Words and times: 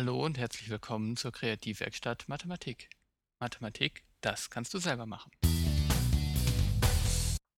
Hallo 0.00 0.24
und 0.24 0.38
herzlich 0.38 0.70
willkommen 0.70 1.18
zur 1.18 1.30
Kreativwerkstatt 1.30 2.26
Mathematik. 2.26 2.88
Mathematik, 3.38 4.02
das 4.22 4.48
kannst 4.48 4.72
du 4.72 4.78
selber 4.78 5.04
machen. 5.04 5.30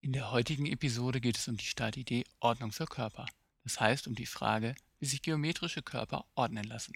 In 0.00 0.12
der 0.12 0.32
heutigen 0.32 0.66
Episode 0.66 1.20
geht 1.20 1.38
es 1.38 1.46
um 1.46 1.56
die 1.56 1.64
Startidee 1.64 2.24
Ordnung 2.40 2.72
für 2.72 2.86
Körper. 2.86 3.26
Das 3.62 3.78
heißt 3.78 4.08
um 4.08 4.16
die 4.16 4.26
Frage, 4.26 4.74
wie 4.98 5.06
sich 5.06 5.22
geometrische 5.22 5.82
Körper 5.82 6.24
ordnen 6.34 6.64
lassen. 6.64 6.94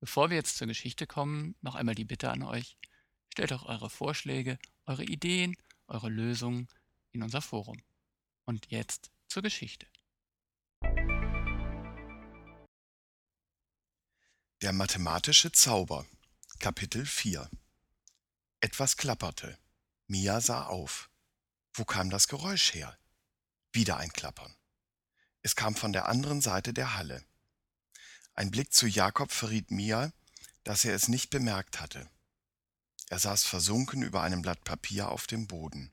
Bevor 0.00 0.28
wir 0.28 0.36
jetzt 0.36 0.58
zur 0.58 0.66
Geschichte 0.66 1.06
kommen, 1.06 1.54
noch 1.62 1.74
einmal 1.74 1.94
die 1.94 2.04
Bitte 2.04 2.28
an 2.28 2.42
euch, 2.42 2.76
stellt 3.32 3.54
auch 3.54 3.64
eure 3.64 3.88
Vorschläge, 3.88 4.58
eure 4.84 5.04
Ideen, 5.04 5.56
eure 5.86 6.10
Lösungen 6.10 6.68
in 7.12 7.22
unser 7.22 7.40
Forum. 7.40 7.78
Und 8.44 8.70
jetzt 8.70 9.12
zur 9.28 9.42
Geschichte. 9.42 9.86
Der 14.62 14.72
mathematische 14.72 15.50
Zauber 15.50 16.06
Kapitel 16.60 17.04
4 17.04 17.50
Etwas 18.60 18.96
klapperte. 18.96 19.58
Mia 20.06 20.40
sah 20.40 20.66
auf. 20.66 21.10
Wo 21.74 21.84
kam 21.84 22.10
das 22.10 22.28
Geräusch 22.28 22.72
her? 22.72 22.96
Wieder 23.72 23.96
ein 23.96 24.12
Klappern. 24.12 24.54
Es 25.42 25.56
kam 25.56 25.74
von 25.74 25.92
der 25.92 26.06
anderen 26.06 26.40
Seite 26.40 26.72
der 26.72 26.94
Halle. 26.94 27.24
Ein 28.34 28.52
Blick 28.52 28.72
zu 28.72 28.86
Jakob 28.86 29.32
verriet 29.32 29.72
Mia, 29.72 30.12
dass 30.62 30.84
er 30.84 30.94
es 30.94 31.08
nicht 31.08 31.30
bemerkt 31.30 31.80
hatte. 31.80 32.08
Er 33.08 33.18
saß 33.18 33.42
versunken 33.42 34.04
über 34.04 34.22
einem 34.22 34.42
Blatt 34.42 34.62
Papier 34.62 35.08
auf 35.08 35.26
dem 35.26 35.48
Boden. 35.48 35.90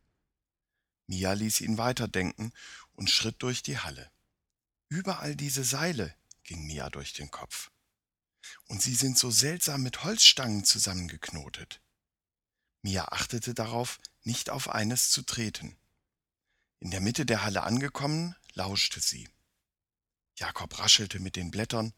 Mia 1.08 1.34
ließ 1.34 1.62
ihn 1.62 1.80
weiterdenken 1.80 2.54
und 2.94 3.10
schritt 3.10 3.42
durch 3.42 3.64
die 3.64 3.80
Halle. 3.80 4.12
Überall 4.90 5.36
diese 5.36 5.64
Seile, 5.64 6.14
ging 6.44 6.68
Mia 6.68 6.92
durch 6.92 7.14
den 7.14 7.32
Kopf 7.32 7.72
und 8.68 8.82
sie 8.82 8.96
sind 8.96 9.18
so 9.18 9.32
seltsam 9.32 9.84
mit 9.84 10.04
Holzstangen 10.04 10.64
zusammengeknotet. 10.64 11.82
Mia 12.82 13.06
achtete 13.06 13.54
darauf, 13.54 14.00
nicht 14.24 14.50
auf 14.50 14.70
eines 14.70 15.10
zu 15.10 15.24
treten. 15.24 15.78
In 16.80 16.92
der 16.92 17.02
Mitte 17.02 17.26
der 17.26 17.44
Halle 17.44 17.64
angekommen, 17.64 18.36
lauschte 18.54 19.00
sie. 19.00 19.28
Jakob 20.36 20.80
raschelte 20.80 21.20
mit 21.20 21.36
den 21.36 21.52
Blättern, 21.52 21.94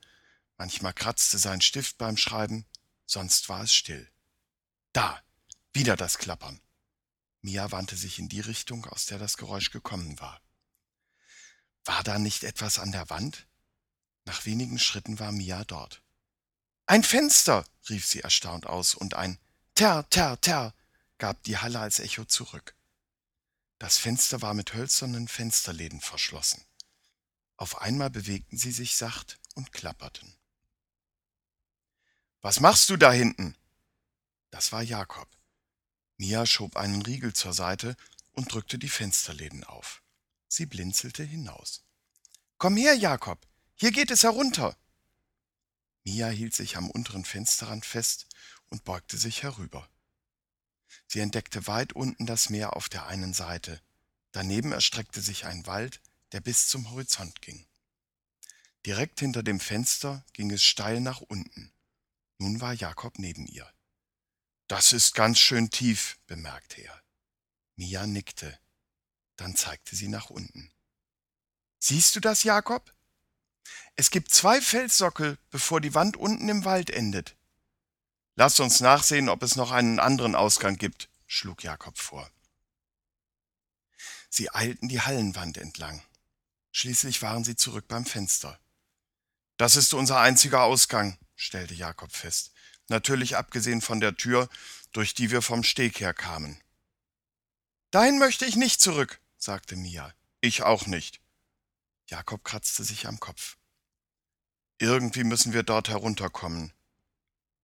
manchmal 0.57 0.93
kratzte 0.93 1.37
sein 1.37 1.61
Stift 1.61 1.97
beim 1.97 2.17
Schreiben, 2.17 2.65
sonst 3.05 3.49
war 3.49 3.63
es 3.63 3.73
still. 3.73 4.09
Da, 4.93 5.21
wieder 5.73 5.95
das 5.95 6.17
Klappern. 6.17 6.59
Mia 7.41 7.71
wandte 7.71 7.95
sich 7.95 8.19
in 8.19 8.29
die 8.29 8.39
Richtung, 8.39 8.85
aus 8.85 9.05
der 9.05 9.19
das 9.19 9.37
Geräusch 9.37 9.71
gekommen 9.71 10.19
war. 10.19 10.41
War 11.85 12.03
da 12.03 12.19
nicht 12.19 12.43
etwas 12.43 12.79
an 12.79 12.91
der 12.91 13.09
Wand? 13.09 13.47
Nach 14.25 14.45
wenigen 14.45 14.77
Schritten 14.77 15.19
war 15.19 15.31
Mia 15.31 15.63
dort. 15.65 16.03
Ein 16.91 17.03
Fenster, 17.03 17.63
rief 17.87 18.05
sie 18.05 18.19
erstaunt 18.19 18.67
aus, 18.67 18.95
und 18.95 19.13
ein 19.13 19.39
Ter, 19.75 20.09
ter, 20.09 20.41
ter 20.41 20.73
gab 21.19 21.41
die 21.43 21.57
Halle 21.57 21.79
als 21.79 22.01
Echo 22.01 22.25
zurück. 22.25 22.75
Das 23.79 23.97
Fenster 23.97 24.41
war 24.41 24.53
mit 24.53 24.73
hölzernen 24.73 25.29
Fensterläden 25.29 26.01
verschlossen. 26.01 26.65
Auf 27.55 27.79
einmal 27.79 28.09
bewegten 28.09 28.57
sie 28.57 28.73
sich 28.73 28.97
sacht 28.97 29.39
und 29.55 29.71
klapperten. 29.71 30.35
Was 32.41 32.59
machst 32.59 32.89
du 32.89 32.97
da 32.97 33.13
hinten? 33.13 33.55
Das 34.49 34.73
war 34.73 34.81
Jakob. 34.81 35.29
Mia 36.17 36.45
schob 36.45 36.75
einen 36.75 37.03
Riegel 37.03 37.31
zur 37.31 37.53
Seite 37.53 37.95
und 38.33 38.51
drückte 38.51 38.77
die 38.77 38.89
Fensterläden 38.89 39.63
auf. 39.63 40.03
Sie 40.49 40.65
blinzelte 40.65 41.23
hinaus. 41.23 41.85
Komm 42.57 42.75
her, 42.75 42.95
Jakob, 42.95 43.47
hier 43.75 43.91
geht 43.91 44.11
es 44.11 44.23
herunter. 44.23 44.75
Mia 46.03 46.29
hielt 46.29 46.55
sich 46.55 46.77
am 46.77 46.89
unteren 46.89 47.25
Fensterrand 47.25 47.85
fest 47.85 48.27
und 48.69 48.83
beugte 48.83 49.17
sich 49.17 49.43
herüber. 49.43 49.89
Sie 51.07 51.19
entdeckte 51.19 51.67
weit 51.67 51.93
unten 51.93 52.25
das 52.25 52.49
Meer 52.49 52.75
auf 52.75 52.89
der 52.89 53.07
einen 53.07 53.33
Seite. 53.33 53.81
Daneben 54.31 54.71
erstreckte 54.71 55.21
sich 55.21 55.45
ein 55.45 55.65
Wald, 55.65 56.01
der 56.31 56.41
bis 56.41 56.67
zum 56.67 56.89
Horizont 56.91 57.41
ging. 57.41 57.65
Direkt 58.85 59.19
hinter 59.19 59.43
dem 59.43 59.59
Fenster 59.59 60.25
ging 60.33 60.51
es 60.51 60.63
steil 60.63 61.01
nach 61.01 61.21
unten. 61.21 61.71
Nun 62.39 62.61
war 62.61 62.73
Jakob 62.73 63.19
neben 63.19 63.45
ihr. 63.45 63.71
Das 64.67 64.93
ist 64.93 65.13
ganz 65.13 65.37
schön 65.37 65.69
tief, 65.69 66.17
bemerkte 66.25 66.81
er. 66.81 67.03
Mia 67.75 68.07
nickte. 68.07 68.57
Dann 69.35 69.55
zeigte 69.55 69.95
sie 69.95 70.07
nach 70.07 70.29
unten. 70.29 70.71
Siehst 71.77 72.15
du 72.15 72.19
das, 72.19 72.43
Jakob? 72.43 72.93
Es 73.95 74.11
gibt 74.11 74.33
zwei 74.33 74.61
Felssockel, 74.61 75.37
bevor 75.49 75.81
die 75.81 75.93
Wand 75.93 76.17
unten 76.17 76.49
im 76.49 76.65
Wald 76.65 76.89
endet. 76.89 77.35
Lasst 78.35 78.59
uns 78.59 78.79
nachsehen, 78.79 79.29
ob 79.29 79.43
es 79.43 79.55
noch 79.55 79.71
einen 79.71 79.99
anderen 79.99 80.35
Ausgang 80.35 80.77
gibt, 80.77 81.09
schlug 81.27 81.63
Jakob 81.63 81.97
vor. 81.97 82.29
Sie 84.29 84.49
eilten 84.49 84.87
die 84.87 85.01
Hallenwand 85.01 85.57
entlang. 85.57 86.01
Schließlich 86.71 87.21
waren 87.21 87.43
sie 87.43 87.55
zurück 87.55 87.87
beim 87.87 88.05
Fenster. 88.05 88.59
Das 89.57 89.75
ist 89.75 89.93
unser 89.93 90.19
einziger 90.19 90.63
Ausgang, 90.63 91.17
stellte 91.35 91.73
Jakob 91.73 92.11
fest, 92.11 92.51
natürlich 92.87 93.35
abgesehen 93.35 93.81
von 93.81 93.99
der 93.99 94.15
Tür, 94.15 94.49
durch 94.91 95.13
die 95.13 95.31
wir 95.31 95.41
vom 95.41 95.63
Steg 95.63 95.99
her 95.99 96.13
kamen. 96.13 96.61
Dahin 97.91 98.19
möchte 98.19 98.45
ich 98.45 98.55
nicht 98.55 98.81
zurück, 98.81 99.19
sagte 99.37 99.75
Mia. 99.75 100.13
Ich 100.39 100.63
auch 100.63 100.87
nicht. 100.87 101.20
Jakob 102.11 102.43
kratzte 102.43 102.83
sich 102.83 103.07
am 103.07 103.21
Kopf. 103.21 103.57
Irgendwie 104.79 105.23
müssen 105.23 105.53
wir 105.53 105.63
dort 105.63 105.87
herunterkommen. 105.87 106.73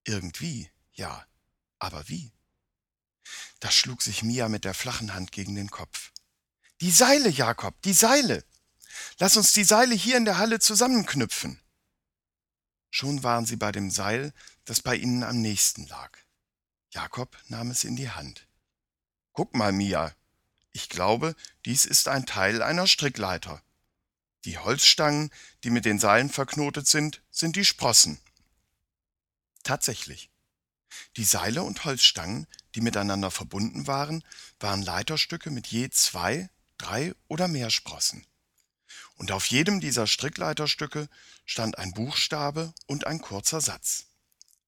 Irgendwie, 0.05 0.71
ja. 0.93 1.27
Aber 1.79 2.07
wie? 2.07 2.31
Da 3.59 3.69
schlug 3.69 4.01
sich 4.01 4.23
Mia 4.23 4.47
mit 4.47 4.63
der 4.63 4.73
flachen 4.73 5.13
Hand 5.13 5.33
gegen 5.33 5.53
den 5.55 5.69
Kopf. 5.69 6.13
Die 6.79 6.91
Seile, 6.91 7.27
Jakob, 7.27 7.81
die 7.81 7.93
Seile. 7.93 8.45
Lass 9.19 9.35
uns 9.35 9.51
die 9.51 9.65
Seile 9.65 9.93
hier 9.93 10.15
in 10.15 10.23
der 10.23 10.37
Halle 10.37 10.59
zusammenknüpfen. 10.59 11.59
Schon 12.89 13.23
waren 13.23 13.45
sie 13.45 13.57
bei 13.57 13.73
dem 13.73 13.91
Seil, 13.91 14.33
das 14.63 14.79
bei 14.81 14.95
ihnen 14.95 15.23
am 15.23 15.41
nächsten 15.41 15.87
lag. 15.87 16.17
Jakob 16.91 17.37
nahm 17.49 17.69
es 17.69 17.83
in 17.83 17.97
die 17.97 18.09
Hand. 18.09 18.47
Guck 19.33 19.55
mal, 19.55 19.73
Mia. 19.73 20.15
Ich 20.71 20.87
glaube, 20.87 21.35
dies 21.65 21.85
ist 21.85 22.07
ein 22.07 22.25
Teil 22.25 22.61
einer 22.61 22.87
Strickleiter. 22.87 23.61
Die 24.47 24.57
Holzstangen, 24.57 25.29
die 25.65 25.69
mit 25.69 25.83
den 25.83 25.99
Seilen 25.99 26.29
verknotet 26.29 26.87
sind, 26.87 27.21
sind 27.31 27.57
die 27.57 27.65
Sprossen. 27.65 28.17
Tatsächlich. 29.63 30.29
Die 31.17 31.25
Seile 31.25 31.63
und 31.63 31.83
Holzstangen, 31.83 32.47
die 32.73 32.79
miteinander 32.79 33.29
verbunden 33.29 33.87
waren, 33.87 34.23
waren 34.61 34.81
Leiterstücke 34.83 35.51
mit 35.51 35.67
je 35.67 35.89
zwei, 35.89 36.49
drei 36.77 37.13
oder 37.27 37.49
mehr 37.49 37.69
Sprossen. 37.69 38.25
Und 39.15 39.33
auf 39.33 39.47
jedem 39.47 39.81
dieser 39.81 40.07
Strickleiterstücke 40.07 41.09
stand 41.43 41.77
ein 41.77 41.91
Buchstabe 41.91 42.73
und 42.85 43.05
ein 43.05 43.19
kurzer 43.19 43.59
Satz. 43.59 44.05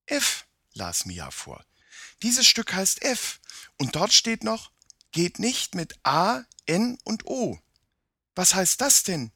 F, 0.08 0.46
las 0.74 1.06
Mia 1.06 1.32
vor. 1.32 1.64
Dieses 2.22 2.46
Stück 2.46 2.74
heißt 2.74 3.02
F 3.02 3.40
und 3.78 3.96
dort 3.96 4.12
steht 4.12 4.44
noch, 4.44 4.72
geht 5.14 5.40
nicht 5.40 5.74
mit 5.74 5.98
A, 6.04 6.44
N 6.66 6.98
und 7.06 7.26
O. 7.28 7.58
Was 8.36 8.56
heißt 8.56 8.82
das 8.82 9.04
denn? 9.04 9.32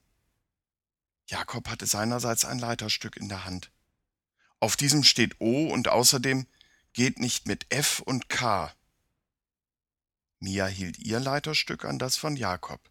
Jakob 1.27 1.69
hatte 1.69 1.85
seinerseits 1.85 2.45
ein 2.45 2.59
Leiterstück 2.59 3.17
in 3.17 3.29
der 3.29 3.45
Hand. 3.45 3.71
Auf 4.59 4.75
diesem 4.75 5.03
steht 5.03 5.39
O 5.39 5.67
und 5.67 5.87
außerdem 5.87 6.47
geht 6.93 7.19
nicht 7.19 7.47
mit 7.47 7.65
F 7.69 7.99
und 7.99 8.29
K. 8.29 8.73
Mia 10.39 10.67
hielt 10.67 10.99
ihr 10.99 11.19
Leiterstück 11.19 11.85
an 11.85 11.99
das 11.99 12.17
von 12.17 12.35
Jakob. 12.35 12.81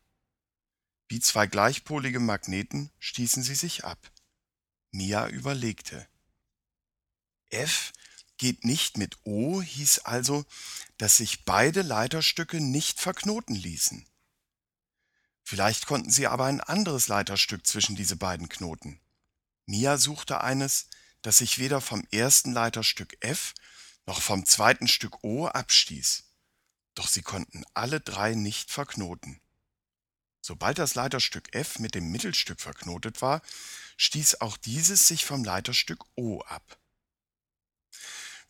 Wie 1.09 1.21
zwei 1.21 1.47
gleichpolige 1.47 2.21
Magneten 2.21 2.91
stießen 2.99 3.43
sie 3.43 3.55
sich 3.55 3.85
ab. 3.85 4.11
Mia 4.91 5.29
überlegte. 5.29 6.09
F 7.51 7.93
geht 8.39 8.65
nicht 8.65 8.97
mit 8.97 9.19
O 9.25 9.63
hieß 9.63 10.01
also, 10.01 10.45
dass 10.97 11.19
sich 11.19 11.45
beide 11.45 11.83
Leiterstücke 11.83 12.61
nicht 12.61 13.01
verknoten 13.01 13.55
ließen. 13.55 14.07
Vielleicht 15.45 15.87
konnten 15.87 16.11
sie 16.11 16.27
aber 16.27 16.47
ein 16.47 16.61
anderes 16.61 17.09
Leiterstück 17.09 17.67
zwischen 17.67 17.97
diese 17.97 18.17
beiden 18.17 18.49
Knoten. 18.49 19.01
Mia 19.67 19.99
suchte 19.99 20.41
eines, 20.41 20.89
das 21.23 21.39
sich 21.39 21.59
weder 21.59 21.81
vom 21.81 22.07
ersten 22.11 22.53
Leiterstück 22.53 23.17
F 23.21 23.55
noch 24.07 24.21
vom 24.21 24.45
zweiten 24.47 24.89
Stück 24.89 25.23
O 25.23 25.47
abstieß. 25.47 26.25
Doch 26.95 27.09
sie 27.09 27.23
konnten 27.23 27.65
alle 27.75 28.01
drei 28.01 28.35
nicht 28.35 28.71
verknoten. 28.71 29.41
Sobald 30.41 30.79
das 30.79 30.97
Leiterstück 30.97 31.55
F 31.55 31.79
mit 31.79 31.95
dem 31.95 32.11
Mittelstück 32.11 32.61
verknotet 32.61 33.23
war, 33.23 33.43
stieß 33.97 34.41
auch 34.41 34.57
dieses 34.57 35.07
sich 35.07 35.25
vom 35.25 35.45
Leiterstück 35.45 36.05
O 36.17 36.41
ab. 36.43 36.79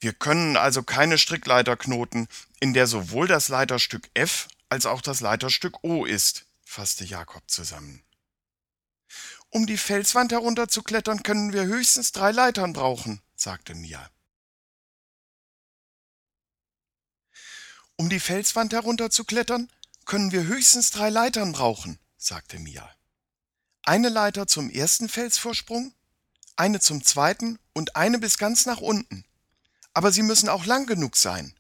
Wir 0.01 0.15
können 0.15 0.57
also 0.57 0.83
keine 0.83 1.19
Strickleiter 1.19 1.77
knoten, 1.77 2.27
in 2.61 2.73
der 2.73 2.87
sowohl 2.87 3.29
das 3.29 3.49
Leiterstück 3.49 4.11
F 4.15 4.49
als 4.69 4.87
auch 4.87 5.03
das 5.03 5.21
Leiterstück 5.21 5.85
O 5.85 6.07
ist, 6.07 6.47
fasste 6.73 7.05
Jakob 7.05 7.51
zusammen. 7.51 8.03
Um 9.51 9.67
die 9.67 9.77
Felswand 9.77 10.33
herunterzuklettern, 10.33 11.23
können 11.23 11.53
wir 11.53 11.67
höchstens 11.67 12.13
drei 12.13 12.33
Leitern 12.33 12.73
brauchen, 12.73 13.21
sagte 13.37 13.75
Mia. 13.75 14.11
Um 17.97 18.09
die 18.09 18.21
Felswand 18.21 18.73
herunterzuklettern, 18.73 19.71
können 20.07 20.33
wir 20.33 20.45
höchstens 20.45 20.91
drei 20.91 21.11
Leitern 21.11 21.53
brauchen, 21.53 21.99
sagte 22.17 22.59
Mia. 22.59 22.89
Eine 23.83 24.09
Leiter 24.09 24.47
zum 24.47 24.71
ersten 24.71 25.11
Felsvorsprung, 25.11 25.95
eine 26.57 26.81
zum 26.81 27.05
zweiten 27.05 27.59
und 27.75 27.97
eine 27.97 28.19
bis 28.19 28.39
ganz 28.39 28.65
nach 28.65 28.81
unten. 28.81 29.27
Aber 29.93 30.11
sie 30.11 30.23
müssen 30.23 30.49
auch 30.49 30.65
lang 30.65 30.87
genug 30.87 31.17
sein. 31.17 31.55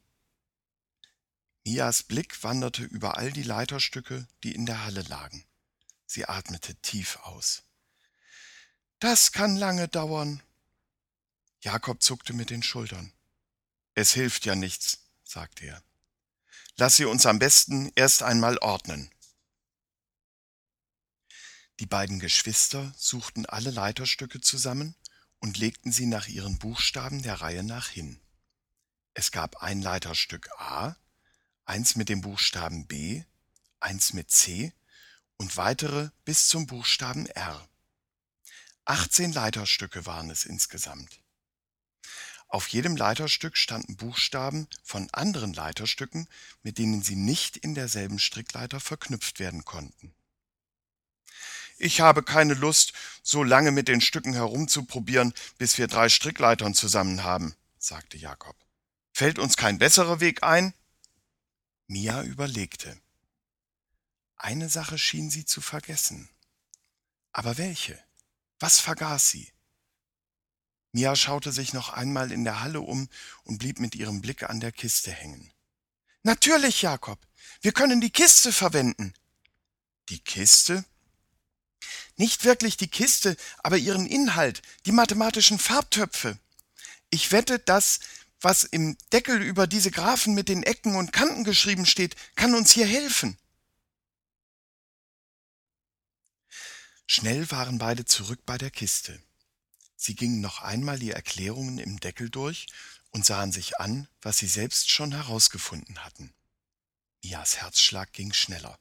Mias 1.64 2.03
Blick 2.03 2.43
wanderte 2.43 2.85
über 2.85 3.17
all 3.17 3.32
die 3.32 3.44
Leiterstücke, 3.44 4.26
die 4.43 4.55
in 4.55 4.67
der 4.67 4.85
Halle 4.85 5.03
lagen. 5.03 5.44
Sie 6.06 6.26
atmete 6.26 6.75
tief 6.76 7.17
aus. 7.23 7.62
Das 8.99 9.32
kann 9.32 9.56
lange 9.56 9.88
dauern. 9.88 10.43
Jakob 11.61 12.03
zuckte 12.03 12.32
mit 12.32 12.50
den 12.50 12.62
Schultern. 12.62 13.12
Es 13.94 14.12
hilft 14.12 14.44
ja 14.44 14.55
nichts, 14.55 14.99
sagte 15.25 15.67
er. 15.67 15.82
Lass 16.76 16.97
sie 16.97 17.05
uns 17.05 17.26
am 17.26 17.38
besten 17.38 17.93
erst 17.94 18.23
einmal 18.23 18.59
ordnen. 18.59 19.11
Die 21.81 21.87
beiden 21.87 22.19
Geschwister 22.19 22.93
suchten 22.97 23.47
alle 23.47 23.70
Leiterstücke 23.70 24.41
zusammen 24.41 24.94
und 25.41 25.59
legten 25.59 25.93
sie 25.93 26.06
nach 26.06 26.29
ihren 26.29 26.59
Buchstaben 26.59 27.23
der 27.23 27.41
Reihe 27.41 27.62
nach 27.62 27.88
hin. 27.88 28.20
Es 29.14 29.31
gab 29.31 29.62
ein 29.62 29.82
Leiterstück 29.82 30.49
A, 30.59 30.97
eins 31.64 31.97
mit 31.97 32.09
dem 32.09 32.20
Buchstaben 32.20 32.87
B, 32.87 33.25
eins 33.81 34.12
mit 34.12 34.31
C 34.31 34.73
und 35.37 35.56
weitere 35.56 36.11
bis 36.25 36.49
zum 36.49 36.67
Buchstaben 36.67 37.26
R. 37.26 37.69
18 38.85 39.32
Leiterstücke 39.32 40.06
waren 40.06 40.31
es 40.31 40.44
insgesamt. 40.44 41.20
Auf 42.49 42.69
jedem 42.69 42.97
Leiterstück 42.97 43.56
standen 43.56 43.97
Buchstaben 43.97 44.69
von 44.82 45.09
anderen 45.12 45.55
Leiterstücken, 45.55 46.29
mit 46.62 46.76
denen 46.79 47.03
sie 47.03 47.17
nicht 47.17 47.56
in 47.56 47.75
derselben 47.75 48.19
Strickleiter 48.19 48.79
verknüpft 48.79 49.38
werden 49.38 49.64
konnten. 49.64 50.14
Ich 51.79 52.00
habe 52.00 52.23
keine 52.23 52.55
Lust, 52.55 52.93
so 53.23 53.43
lange 53.43 53.70
mit 53.70 53.88
den 53.88 54.00
Stücken 54.00 54.35
herumzuprobieren, 54.35 55.32
bis 55.59 55.79
wir 55.79 55.88
drei 55.88 56.09
Strickleitern 56.09 56.75
zusammen 56.75 57.25
haben, 57.25 57.55
sagte 57.79 58.19
Jakob. 58.19 58.56
Fällt 59.12 59.38
uns 59.38 59.56
kein 59.56 59.79
besserer 59.79 60.20
Weg 60.20 60.43
ein? 60.43 60.75
Mia 61.92 62.22
überlegte. 62.22 62.98
Eine 64.36 64.70
Sache 64.70 64.96
schien 64.96 65.28
sie 65.28 65.44
zu 65.44 65.60
vergessen. 65.60 66.30
Aber 67.32 67.58
welche? 67.58 68.02
Was 68.60 68.80
vergaß 68.80 69.28
sie? 69.28 69.52
Mia 70.92 71.14
schaute 71.14 71.52
sich 71.52 71.74
noch 71.74 71.90
einmal 71.90 72.32
in 72.32 72.44
der 72.44 72.62
Halle 72.62 72.80
um 72.80 73.10
und 73.44 73.58
blieb 73.58 73.78
mit 73.78 73.94
ihrem 73.94 74.22
Blick 74.22 74.44
an 74.44 74.58
der 74.58 74.72
Kiste 74.72 75.12
hängen. 75.12 75.52
Natürlich, 76.22 76.80
Jakob. 76.80 77.18
Wir 77.60 77.72
können 77.72 78.00
die 78.00 78.10
Kiste 78.10 78.54
verwenden. 78.54 79.12
Die 80.08 80.20
Kiste? 80.20 80.86
Nicht 82.16 82.44
wirklich 82.44 82.78
die 82.78 82.88
Kiste, 82.88 83.36
aber 83.58 83.76
ihren 83.76 84.06
Inhalt, 84.06 84.62
die 84.86 84.92
mathematischen 84.92 85.58
Farbtöpfe. 85.58 86.38
Ich 87.10 87.32
wette, 87.32 87.58
das, 87.58 88.00
was 88.42 88.64
im 88.64 88.96
Deckel 89.12 89.40
über 89.40 89.66
diese 89.66 89.90
Graphen 89.90 90.34
mit 90.34 90.48
den 90.48 90.62
Ecken 90.62 90.96
und 90.96 91.12
Kanten 91.12 91.44
geschrieben 91.44 91.86
steht, 91.86 92.16
kann 92.34 92.54
uns 92.54 92.72
hier 92.72 92.86
helfen. 92.86 93.38
Schnell 97.06 97.50
waren 97.50 97.78
beide 97.78 98.04
zurück 98.04 98.40
bei 98.46 98.58
der 98.58 98.70
Kiste. 98.70 99.22
Sie 99.96 100.14
gingen 100.14 100.40
noch 100.40 100.62
einmal 100.62 100.98
die 100.98 101.10
Erklärungen 101.10 101.78
im 101.78 102.00
Deckel 102.00 102.30
durch 102.30 102.66
und 103.10 103.24
sahen 103.24 103.52
sich 103.52 103.78
an, 103.78 104.08
was 104.20 104.38
sie 104.38 104.48
selbst 104.48 104.90
schon 104.90 105.12
herausgefunden 105.12 106.04
hatten. 106.04 106.32
Mias 107.22 107.58
Herzschlag 107.58 108.12
ging 108.12 108.32
schneller. 108.32 108.78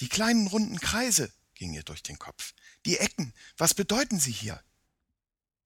Die 0.00 0.08
kleinen 0.08 0.46
runden 0.46 0.80
Kreise, 0.80 1.32
ging 1.54 1.72
ihr 1.72 1.82
durch 1.82 2.02
den 2.02 2.18
Kopf. 2.18 2.54
Die 2.84 2.98
Ecken, 2.98 3.32
was 3.56 3.74
bedeuten 3.74 4.20
sie 4.20 4.32
hier? 4.32 4.62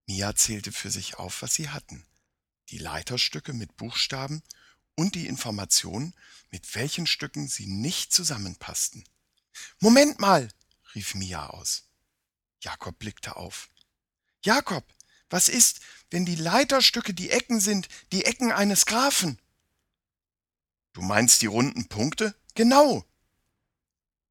Mia 0.06 0.34
zählte 0.34 0.72
für 0.72 0.90
sich 0.90 1.16
auf, 1.16 1.42
was 1.42 1.54
sie 1.54 1.70
hatten. 1.70 2.04
Die 2.72 2.78
Leiterstücke 2.78 3.52
mit 3.52 3.76
Buchstaben 3.76 4.42
und 4.94 5.14
die 5.14 5.26
Information, 5.26 6.14
mit 6.50 6.74
welchen 6.74 7.06
Stücken 7.06 7.46
sie 7.46 7.66
nicht 7.66 8.14
zusammenpassten. 8.14 9.04
Moment 9.78 10.18
mal, 10.20 10.48
rief 10.94 11.14
Mia 11.14 11.48
aus. 11.48 11.84
Jakob 12.60 12.98
blickte 12.98 13.36
auf. 13.36 13.68
Jakob, 14.42 14.90
was 15.28 15.50
ist, 15.50 15.80
wenn 16.10 16.24
die 16.24 16.34
Leiterstücke 16.34 17.12
die 17.12 17.28
Ecken 17.28 17.60
sind, 17.60 17.88
die 18.10 18.24
Ecken 18.24 18.50
eines 18.50 18.86
Graphen? 18.86 19.38
Du 20.94 21.02
meinst 21.02 21.42
die 21.42 21.46
runden 21.46 21.88
Punkte? 21.88 22.34
Genau. 22.54 23.04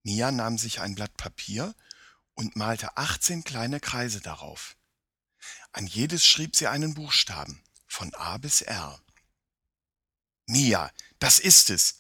Mia 0.02 0.32
nahm 0.32 0.58
sich 0.58 0.80
ein 0.80 0.96
Blatt 0.96 1.16
Papier 1.16 1.76
und 2.34 2.56
malte 2.56 2.98
18 2.98 3.44
kleine 3.44 3.80
Kreise 3.80 4.20
darauf. 4.20 4.76
An 5.74 5.86
jedes 5.86 6.26
schrieb 6.26 6.56
sie 6.56 6.68
einen 6.68 6.96
Buchstaben, 6.96 7.62
von 7.92 8.14
A 8.16 8.38
bis 8.38 8.62
R. 8.62 9.00
Mia, 10.46 10.92
das 11.20 11.40
ist 11.40 11.70
es. 11.70 12.00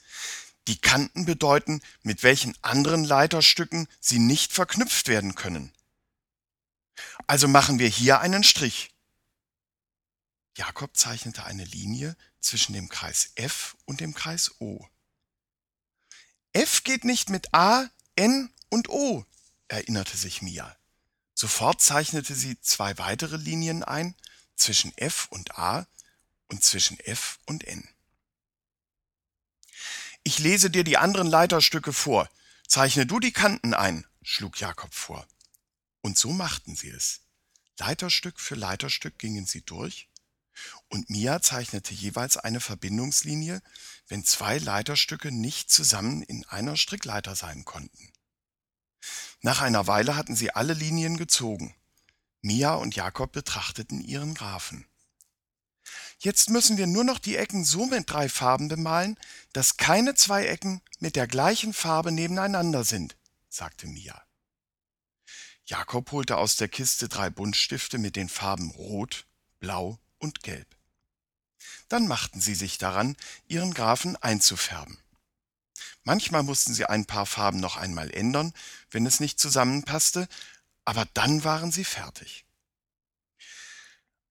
Die 0.67 0.79
Kanten 0.79 1.25
bedeuten, 1.25 1.81
mit 2.01 2.23
welchen 2.23 2.57
anderen 2.63 3.03
Leiterstücken 3.03 3.87
sie 3.99 4.19
nicht 4.19 4.53
verknüpft 4.53 5.09
werden 5.09 5.35
können. 5.35 5.73
Also 7.27 7.47
machen 7.47 7.77
wir 7.77 7.89
hier 7.89 8.21
einen 8.21 8.43
Strich. 8.43 8.95
Jakob 10.55 10.95
zeichnete 10.95 11.43
eine 11.43 11.65
Linie 11.65 12.15
zwischen 12.39 12.73
dem 12.73 12.87
Kreis 12.87 13.31
F 13.35 13.75
und 13.85 13.99
dem 13.99 14.13
Kreis 14.13 14.51
O. 14.59 14.87
F 16.53 16.83
geht 16.83 17.03
nicht 17.03 17.29
mit 17.29 17.53
A, 17.53 17.89
N 18.15 18.53
und 18.69 18.89
O, 18.89 19.25
erinnerte 19.67 20.15
sich 20.15 20.41
Mia. 20.41 20.75
Sofort 21.33 21.81
zeichnete 21.81 22.35
sie 22.35 22.59
zwei 22.61 22.97
weitere 22.97 23.37
Linien 23.37 23.83
ein 23.83 24.15
zwischen 24.61 24.95
F 24.97 25.27
und 25.31 25.57
A 25.57 25.87
und 26.47 26.63
zwischen 26.63 26.99
F 26.99 27.39
und 27.45 27.63
N. 27.65 27.87
Ich 30.23 30.39
lese 30.39 30.69
dir 30.69 30.83
die 30.83 30.97
anderen 30.97 31.27
Leiterstücke 31.27 31.93
vor. 31.93 32.29
Zeichne 32.67 33.05
du 33.05 33.19
die 33.19 33.33
Kanten 33.33 33.73
ein, 33.73 34.05
schlug 34.21 34.59
Jakob 34.59 34.93
vor. 34.93 35.27
Und 36.01 36.17
so 36.17 36.31
machten 36.31 36.75
sie 36.75 36.89
es. 36.89 37.21
Leiterstück 37.79 38.39
für 38.39 38.55
Leiterstück 38.55 39.17
gingen 39.17 39.45
sie 39.45 39.61
durch, 39.61 40.07
und 40.89 41.09
Mia 41.09 41.41
zeichnete 41.41 41.93
jeweils 41.93 42.37
eine 42.37 42.59
Verbindungslinie, 42.59 43.61
wenn 44.07 44.23
zwei 44.23 44.57
Leiterstücke 44.57 45.31
nicht 45.31 45.71
zusammen 45.71 46.21
in 46.21 46.45
einer 46.45 46.77
Strickleiter 46.77 47.35
sein 47.35 47.65
konnten. 47.65 48.11
Nach 49.41 49.61
einer 49.61 49.87
Weile 49.87 50.15
hatten 50.15 50.35
sie 50.35 50.51
alle 50.51 50.73
Linien 50.73 51.17
gezogen. 51.17 51.75
Mia 52.41 52.73
und 52.73 52.95
Jakob 52.95 53.31
betrachteten 53.31 54.01
ihren 54.01 54.33
Graphen. 54.33 54.85
Jetzt 56.19 56.49
müssen 56.49 56.77
wir 56.77 56.87
nur 56.87 57.03
noch 57.03 57.19
die 57.19 57.35
Ecken 57.35 57.65
so 57.65 57.85
mit 57.85 58.09
drei 58.09 58.29
Farben 58.29 58.67
bemalen, 58.67 59.17
dass 59.53 59.77
keine 59.77 60.15
zwei 60.15 60.45
Ecken 60.45 60.81
mit 60.99 61.15
der 61.15 61.27
gleichen 61.27 61.73
Farbe 61.73 62.11
nebeneinander 62.11 62.83
sind, 62.83 63.15
sagte 63.49 63.87
Mia. 63.87 64.21
Jakob 65.65 66.11
holte 66.11 66.37
aus 66.37 66.57
der 66.57 66.67
Kiste 66.67 67.09
drei 67.09 67.29
Buntstifte 67.29 67.97
mit 67.97 68.15
den 68.15 68.29
Farben 68.29 68.71
Rot, 68.71 69.25
Blau 69.59 69.99
und 70.19 70.43
Gelb. 70.43 70.75
Dann 71.87 72.07
machten 72.07 72.41
sie 72.41 72.55
sich 72.55 72.77
daran, 72.77 73.15
ihren 73.47 73.73
Graphen 73.73 74.15
einzufärben. 74.17 74.97
Manchmal 76.03 76.43
mussten 76.43 76.73
sie 76.73 76.85
ein 76.85 77.05
paar 77.05 77.25
Farben 77.25 77.59
noch 77.59 77.77
einmal 77.77 78.11
ändern, 78.11 78.53
wenn 78.89 79.05
es 79.05 79.19
nicht 79.19 79.39
zusammenpasste, 79.39 80.27
aber 80.85 81.05
dann 81.13 81.43
waren 81.43 81.71
sie 81.71 81.85
fertig. 81.85 82.45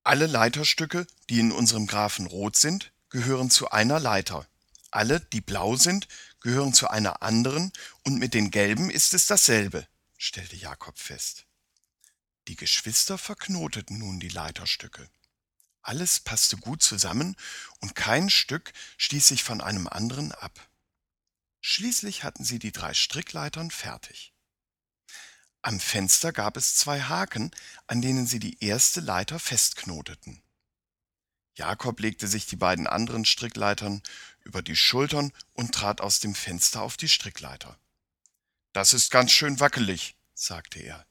Alle 0.02 0.26
Leiterstücke, 0.26 1.06
die 1.28 1.40
in 1.40 1.52
unserem 1.52 1.86
Graphen 1.86 2.26
rot 2.26 2.56
sind, 2.56 2.92
gehören 3.10 3.50
zu 3.50 3.70
einer 3.70 4.00
Leiter. 4.00 4.46
Alle, 4.90 5.20
die 5.20 5.40
blau 5.40 5.76
sind, 5.76 6.08
gehören 6.40 6.72
zu 6.72 6.88
einer 6.88 7.22
anderen, 7.22 7.72
und 8.04 8.18
mit 8.18 8.34
den 8.34 8.50
gelben 8.50 8.90
ist 8.90 9.14
es 9.14 9.26
dasselbe 9.26 9.86
stellte 10.20 10.56
Jakob 10.56 10.98
fest. 10.98 11.46
Die 12.46 12.56
Geschwister 12.56 13.16
verknoteten 13.16 13.98
nun 13.98 14.20
die 14.20 14.28
Leiterstücke. 14.28 15.08
Alles 15.82 16.20
passte 16.20 16.58
gut 16.58 16.82
zusammen 16.82 17.36
und 17.80 17.94
kein 17.94 18.28
Stück 18.28 18.72
stieß 18.98 19.28
sich 19.28 19.42
von 19.42 19.62
einem 19.62 19.88
anderen 19.88 20.32
ab. 20.32 20.68
Schließlich 21.62 22.22
hatten 22.22 22.44
sie 22.44 22.58
die 22.58 22.72
drei 22.72 22.92
Strickleitern 22.92 23.70
fertig. 23.70 24.34
Am 25.62 25.78
Fenster 25.78 26.32
gab 26.32 26.56
es 26.56 26.76
zwei 26.76 27.02
Haken, 27.02 27.50
an 27.86 28.00
denen 28.00 28.26
sie 28.26 28.38
die 28.38 28.62
erste 28.64 29.00
Leiter 29.00 29.38
festknoteten. 29.38 30.42
Jakob 31.54 32.00
legte 32.00 32.26
sich 32.26 32.46
die 32.46 32.56
beiden 32.56 32.86
anderen 32.86 33.26
Strickleitern 33.26 34.02
über 34.42 34.62
die 34.62 34.76
Schultern 34.76 35.32
und 35.52 35.74
trat 35.74 36.00
aus 36.00 36.20
dem 36.20 36.34
Fenster 36.34 36.80
auf 36.80 36.96
die 36.96 37.08
Strickleiter. 37.08 37.78
Das 38.72 38.94
ist 38.94 39.10
ganz 39.10 39.32
schön 39.32 39.60
wackelig, 39.60 40.16
sagte 40.32 40.78
er. 40.78 41.06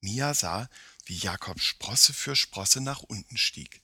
Mia 0.00 0.32
sah, 0.32 0.70
wie 1.04 1.16
Jakob 1.16 1.60
Sprosse 1.60 2.14
für 2.14 2.36
Sprosse 2.36 2.80
nach 2.80 3.02
unten 3.02 3.36
stieg. 3.36 3.82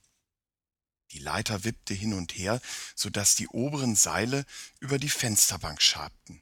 Die 1.10 1.18
Leiter 1.18 1.64
wippte 1.64 1.92
hin 1.92 2.14
und 2.14 2.32
her, 2.32 2.60
so 2.94 3.10
dass 3.10 3.36
die 3.36 3.48
oberen 3.48 3.96
Seile 3.96 4.46
über 4.80 4.98
die 4.98 5.10
Fensterbank 5.10 5.82
schabten. 5.82 6.40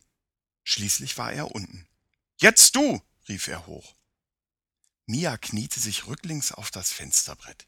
Schließlich 0.62 1.18
war 1.18 1.32
er 1.32 1.50
unten. 1.52 1.88
Jetzt 2.36 2.76
du! 2.76 3.02
Rief 3.28 3.48
er 3.48 3.66
hoch. 3.66 3.94
Mia 5.06 5.36
kniete 5.36 5.80
sich 5.80 6.06
rücklings 6.06 6.52
auf 6.52 6.70
das 6.70 6.92
Fensterbrett. 6.92 7.66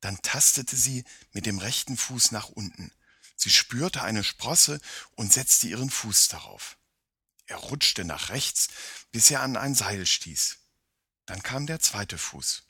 Dann 0.00 0.20
tastete 0.22 0.76
sie 0.76 1.04
mit 1.32 1.46
dem 1.46 1.58
rechten 1.58 1.96
Fuß 1.96 2.32
nach 2.32 2.48
unten. 2.48 2.92
Sie 3.36 3.50
spürte 3.50 4.02
eine 4.02 4.24
Sprosse 4.24 4.80
und 5.14 5.32
setzte 5.32 5.68
ihren 5.68 5.90
Fuß 5.90 6.28
darauf. 6.28 6.76
Er 7.46 7.56
rutschte 7.56 8.04
nach 8.04 8.28
rechts, 8.28 8.68
bis 9.12 9.30
er 9.30 9.42
an 9.42 9.56
ein 9.56 9.74
Seil 9.74 10.04
stieß. 10.04 10.58
Dann 11.26 11.42
kam 11.42 11.66
der 11.66 11.80
zweite 11.80 12.18
Fuß. 12.18 12.64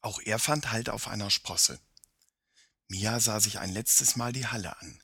Auch 0.00 0.20
er 0.20 0.38
fand 0.38 0.70
Halt 0.70 0.88
auf 0.88 1.06
einer 1.06 1.30
Sprosse. 1.30 1.80
Mia 2.88 3.20
sah 3.20 3.40
sich 3.40 3.58
ein 3.58 3.70
letztes 3.70 4.16
Mal 4.16 4.32
die 4.32 4.46
Halle 4.46 4.76
an. 4.80 5.02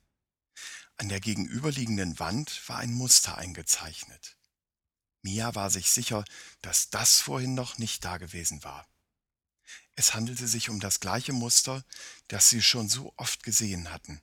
An 0.97 1.09
der 1.09 1.21
gegenüberliegenden 1.21 2.19
Wand 2.19 2.69
war 2.69 2.79
ein 2.79 2.93
Muster 2.93 3.39
eingezeichnet. 3.39 4.38
Mia 5.23 5.55
war 5.55 5.71
sich 5.71 5.91
sicher, 5.91 6.25
dass 6.63 6.91
das 6.91 7.21
vorhin 7.21 7.55
noch 7.55 7.79
nicht 7.79 8.05
dagewesen 8.05 8.63
war. 8.65 8.87
Es 9.95 10.15
handelte 10.15 10.47
sich 10.47 10.71
um 10.71 10.81
das 10.81 11.01
gleiche 11.01 11.33
Muster, 11.33 11.85
das 12.29 12.49
sie 12.49 12.63
schon 12.63 12.89
so 12.89 13.13
oft 13.17 13.43
gesehen 13.43 13.93
hatten. 13.93 14.23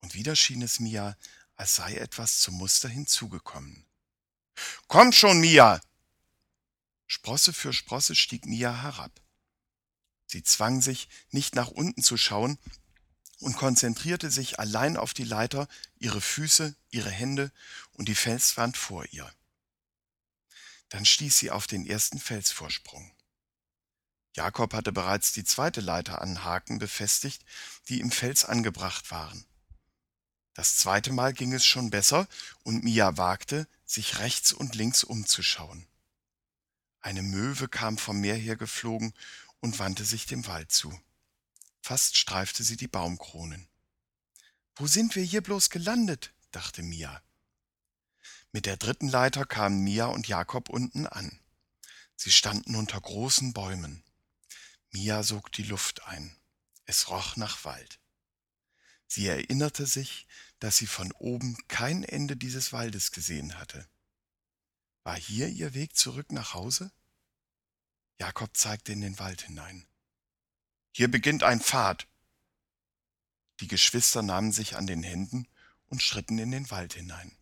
Und 0.00 0.14
wieder 0.14 0.34
schien 0.34 0.62
es 0.62 0.80
Mia, 0.80 1.16
als 1.54 1.76
sei 1.76 1.94
etwas 1.94 2.40
zum 2.40 2.56
Muster 2.56 2.88
hinzugekommen. 2.88 3.86
Komm 4.88 5.12
schon, 5.12 5.40
Mia! 5.40 5.80
Sprosse 7.06 7.52
für 7.52 7.72
Sprosse 7.72 8.16
stieg 8.16 8.46
Mia 8.46 8.82
herab. 8.82 9.20
Sie 10.26 10.42
zwang 10.42 10.80
sich, 10.80 11.08
nicht 11.30 11.54
nach 11.54 11.68
unten 11.68 12.02
zu 12.02 12.16
schauen 12.16 12.58
und 13.38 13.56
konzentrierte 13.56 14.30
sich 14.30 14.58
allein 14.58 14.96
auf 14.96 15.14
die 15.14 15.24
Leiter, 15.24 15.68
ihre 15.98 16.20
Füße, 16.20 16.74
ihre 16.90 17.10
Hände 17.10 17.52
und 17.92 18.08
die 18.08 18.14
Felswand 18.14 18.76
vor 18.76 19.04
ihr. 19.12 19.30
Dann 20.92 21.06
stieß 21.06 21.38
sie 21.38 21.50
auf 21.50 21.66
den 21.66 21.86
ersten 21.86 22.18
Felsvorsprung. 22.18 23.10
Jakob 24.36 24.74
hatte 24.74 24.92
bereits 24.92 25.32
die 25.32 25.42
zweite 25.42 25.80
Leiter 25.80 26.20
an 26.20 26.44
Haken 26.44 26.78
befestigt, 26.78 27.46
die 27.88 28.00
im 28.00 28.10
Fels 28.10 28.44
angebracht 28.44 29.10
waren. 29.10 29.46
Das 30.52 30.76
zweite 30.76 31.10
Mal 31.14 31.32
ging 31.32 31.54
es 31.54 31.64
schon 31.64 31.88
besser, 31.88 32.28
und 32.62 32.84
Mia 32.84 33.16
wagte, 33.16 33.66
sich 33.86 34.18
rechts 34.18 34.52
und 34.52 34.74
links 34.74 35.02
umzuschauen. 35.02 35.86
Eine 37.00 37.22
Möwe 37.22 37.68
kam 37.68 37.96
vom 37.96 38.20
Meer 38.20 38.36
her 38.36 38.56
geflogen 38.56 39.14
und 39.60 39.78
wandte 39.78 40.04
sich 40.04 40.26
dem 40.26 40.46
Wald 40.46 40.72
zu. 40.72 41.00
Fast 41.80 42.18
streifte 42.18 42.64
sie 42.64 42.76
die 42.76 42.86
Baumkronen. 42.88 43.66
Wo 44.76 44.86
sind 44.86 45.16
wir 45.16 45.22
hier 45.22 45.40
bloß 45.40 45.70
gelandet? 45.70 46.34
dachte 46.50 46.82
Mia. 46.82 47.22
Mit 48.52 48.66
der 48.66 48.76
dritten 48.76 49.08
Leiter 49.08 49.46
kamen 49.46 49.82
Mia 49.82 50.06
und 50.06 50.28
Jakob 50.28 50.68
unten 50.68 51.06
an. 51.06 51.40
Sie 52.16 52.30
standen 52.30 52.76
unter 52.76 53.00
großen 53.00 53.54
Bäumen. 53.54 54.04
Mia 54.90 55.22
sog 55.22 55.50
die 55.52 55.62
Luft 55.62 56.06
ein. 56.06 56.36
Es 56.84 57.08
roch 57.08 57.36
nach 57.36 57.64
Wald. 57.64 57.98
Sie 59.06 59.26
erinnerte 59.26 59.86
sich, 59.86 60.26
dass 60.58 60.76
sie 60.76 60.86
von 60.86 61.12
oben 61.12 61.56
kein 61.68 62.04
Ende 62.04 62.36
dieses 62.36 62.72
Waldes 62.74 63.10
gesehen 63.10 63.58
hatte. 63.58 63.88
War 65.02 65.16
hier 65.16 65.48
ihr 65.48 65.72
Weg 65.72 65.96
zurück 65.96 66.30
nach 66.30 66.52
Hause? 66.52 66.92
Jakob 68.18 68.54
zeigte 68.54 68.92
in 68.92 69.00
den 69.00 69.18
Wald 69.18 69.42
hinein. 69.42 69.86
Hier 70.92 71.10
beginnt 71.10 71.42
ein 71.42 71.60
Pfad. 71.60 72.06
Die 73.60 73.66
Geschwister 73.66 74.22
nahmen 74.22 74.52
sich 74.52 74.76
an 74.76 74.86
den 74.86 75.02
Händen 75.02 75.48
und 75.86 76.02
schritten 76.02 76.38
in 76.38 76.50
den 76.50 76.70
Wald 76.70 76.92
hinein. 76.92 77.36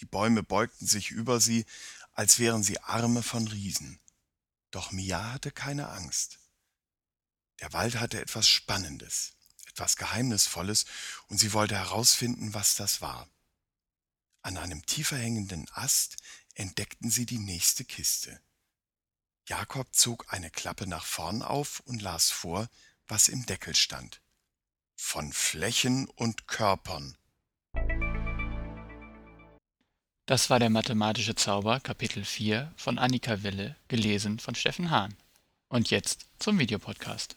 Die 0.00 0.06
Bäume 0.06 0.42
beugten 0.42 0.86
sich 0.86 1.10
über 1.10 1.40
sie, 1.40 1.64
als 2.12 2.38
wären 2.38 2.62
sie 2.62 2.80
Arme 2.80 3.22
von 3.22 3.48
Riesen. 3.48 4.00
Doch 4.70 4.92
Mia 4.92 5.32
hatte 5.32 5.50
keine 5.50 5.88
Angst. 5.88 6.38
Der 7.60 7.72
Wald 7.72 7.96
hatte 7.96 8.20
etwas 8.20 8.48
Spannendes 8.48 9.36
etwas 9.76 9.96
Geheimnisvolles, 9.96 10.86
und 11.28 11.36
sie 11.36 11.52
wollte 11.52 11.76
herausfinden, 11.76 12.54
was 12.54 12.76
das 12.76 13.02
war. 13.02 13.28
An 14.40 14.56
einem 14.56 14.86
tiefer 14.86 15.18
hängenden 15.18 15.68
Ast 15.72 16.16
entdeckten 16.54 17.10
sie 17.10 17.26
die 17.26 17.38
nächste 17.38 17.84
Kiste. 17.84 18.40
Jakob 19.46 19.94
zog 19.94 20.32
eine 20.32 20.50
Klappe 20.50 20.86
nach 20.86 21.04
vorn 21.04 21.42
auf 21.42 21.80
und 21.80 22.00
las 22.00 22.30
vor, 22.30 22.70
was 23.06 23.28
im 23.28 23.44
Deckel 23.44 23.74
stand. 23.74 24.22
Von 24.94 25.30
Flächen 25.30 26.08
und 26.08 26.48
Körpern. 26.48 27.18
Das 30.28 30.50
war 30.50 30.58
der 30.58 30.70
mathematische 30.70 31.36
Zauber 31.36 31.78
Kapitel 31.78 32.24
4 32.24 32.72
von 32.76 32.98
Annika 32.98 33.44
Wille, 33.44 33.76
gelesen 33.86 34.40
von 34.40 34.56
Steffen 34.56 34.90
Hahn. 34.90 35.14
Und 35.68 35.90
jetzt 35.90 36.26
zum 36.40 36.58
Videopodcast. 36.58 37.36